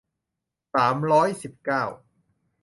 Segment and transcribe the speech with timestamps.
[0.75, 1.83] สามร้อยสิบเก้า